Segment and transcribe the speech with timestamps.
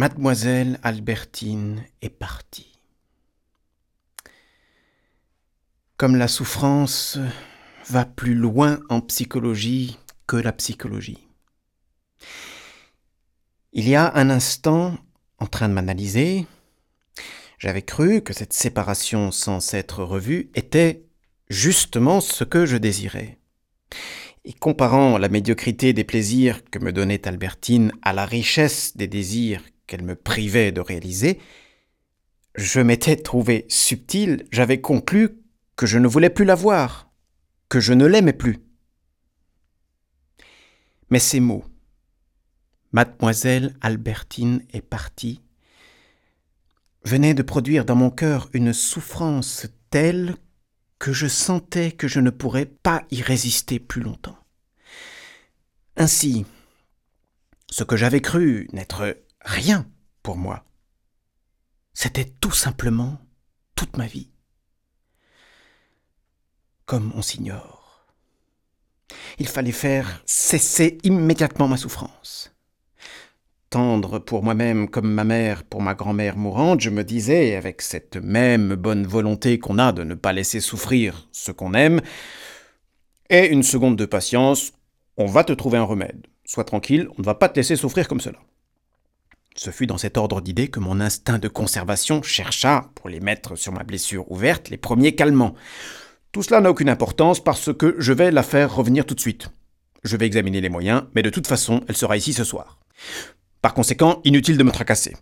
[0.00, 2.72] Mademoiselle Albertine est partie.
[5.98, 7.18] Comme la souffrance
[7.86, 11.28] va plus loin en psychologie que la psychologie.
[13.74, 14.96] Il y a un instant,
[15.38, 16.46] en train de m'analyser,
[17.58, 21.04] j'avais cru que cette séparation sans s'être revue était
[21.50, 23.38] justement ce que je désirais.
[24.46, 29.60] Et comparant la médiocrité des plaisirs que me donnait Albertine à la richesse des désirs
[29.90, 31.40] qu'elle me privait de réaliser,
[32.54, 35.40] je m'étais trouvé subtil, j'avais conclu
[35.74, 37.10] que je ne voulais plus la voir,
[37.68, 38.58] que je ne l'aimais plus.
[41.10, 41.64] Mais ces mots,
[42.92, 45.42] Mademoiselle Albertine est partie,
[47.04, 50.36] venaient de produire dans mon cœur une souffrance telle
[51.00, 54.38] que je sentais que je ne pourrais pas y résister plus longtemps.
[55.96, 56.46] Ainsi,
[57.68, 59.86] ce que j'avais cru n'être rien
[60.22, 60.64] pour moi.
[61.92, 63.18] C'était tout simplement
[63.74, 64.30] toute ma vie.
[66.86, 68.06] Comme on s'ignore.
[69.38, 72.54] Il fallait faire cesser immédiatement ma souffrance.
[73.70, 78.16] Tendre pour moi-même comme ma mère pour ma grand-mère mourante, je me disais, avec cette
[78.16, 82.00] même bonne volonté qu'on a de ne pas laisser souffrir ce qu'on aime,
[83.28, 84.72] et une seconde de patience,
[85.16, 86.26] on va te trouver un remède.
[86.44, 88.40] Sois tranquille, on ne va pas te laisser souffrir comme cela.
[89.62, 93.56] Ce fut dans cet ordre d'idées que mon instinct de conservation chercha, pour les mettre
[93.56, 95.54] sur ma blessure ouverte, les premiers calmants.
[96.32, 99.50] Tout cela n'a aucune importance parce que je vais la faire revenir tout de suite.
[100.02, 102.80] Je vais examiner les moyens, mais de toute façon, elle sera ici ce soir.
[103.60, 105.14] Par conséquent, inutile de me tracasser.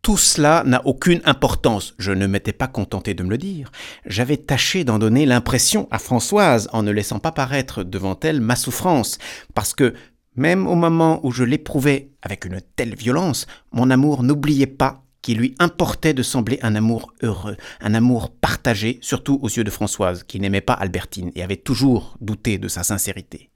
[0.00, 1.94] Tout cela n'a aucune importance.
[1.98, 3.72] Je ne m'étais pas contenté de me le dire.
[4.06, 8.54] J'avais tâché d'en donner l'impression à Françoise en ne laissant pas paraître devant elle ma
[8.54, 9.18] souffrance,
[9.54, 9.94] parce que
[10.34, 15.38] même au moment où je l'éprouvais avec une telle violence, mon amour n'oubliait pas qu'il
[15.38, 20.24] lui importait de sembler un amour heureux, un amour partagé, surtout aux yeux de Françoise,
[20.24, 23.50] qui n'aimait pas Albertine et avait toujours douté de sa sincérité.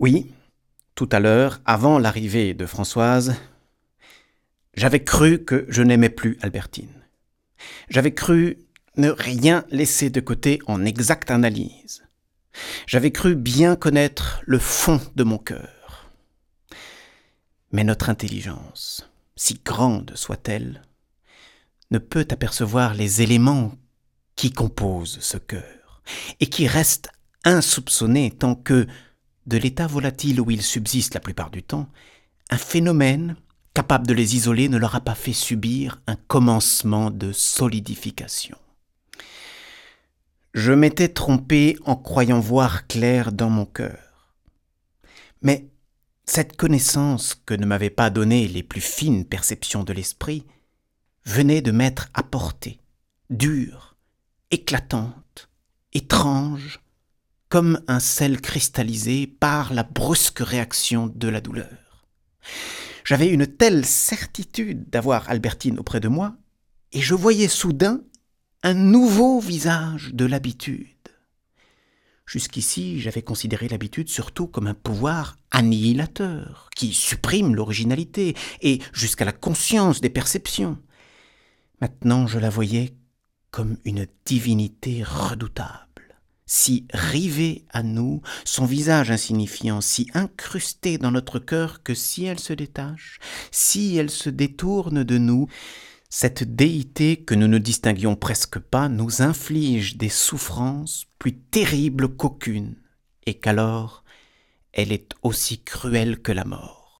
[0.00, 0.32] Oui,
[0.96, 3.36] tout à l'heure, avant l'arrivée de Françoise,
[4.74, 6.88] j'avais cru que je n'aimais plus Albertine.
[7.88, 8.58] J'avais cru
[8.96, 12.03] ne rien laisser de côté en exacte analyse.
[12.86, 16.10] J'avais cru bien connaître le fond de mon cœur.
[17.72, 20.82] Mais notre intelligence, si grande soit-elle,
[21.90, 23.72] ne peut apercevoir les éléments
[24.36, 26.02] qui composent ce cœur,
[26.40, 27.10] et qui restent
[27.44, 28.86] insoupçonnés tant que,
[29.46, 31.88] de l'état volatile où ils subsistent la plupart du temps,
[32.50, 33.36] un phénomène
[33.74, 38.56] capable de les isoler ne leur a pas fait subir un commencement de solidification.
[40.64, 44.34] Je m'étais trompé en croyant voir clair dans mon cœur.
[45.42, 45.68] Mais
[46.24, 50.46] cette connaissance que ne m'avaient pas donnée les plus fines perceptions de l'esprit
[51.26, 52.80] venait de m'être apportée,
[53.28, 53.94] dure,
[54.50, 55.50] éclatante,
[55.92, 56.80] étrange,
[57.50, 62.06] comme un sel cristallisé par la brusque réaction de la douleur.
[63.04, 66.34] J'avais une telle certitude d'avoir Albertine auprès de moi,
[66.92, 68.00] et je voyais soudain
[68.64, 70.88] un nouveau visage de l'habitude.
[72.24, 79.32] Jusqu'ici, j'avais considéré l'habitude surtout comme un pouvoir annihilateur, qui supprime l'originalité et jusqu'à la
[79.32, 80.78] conscience des perceptions.
[81.82, 82.94] Maintenant, je la voyais
[83.50, 91.38] comme une divinité redoutable, si rivée à nous, son visage insignifiant, si incrusté dans notre
[91.38, 93.18] cœur que si elle se détache,
[93.50, 95.48] si elle se détourne de nous,
[96.16, 102.76] cette déité que nous ne distinguions presque pas nous inflige des souffrances plus terribles qu'aucune,
[103.26, 104.04] et qu'alors
[104.72, 106.83] elle est aussi cruelle que la mort.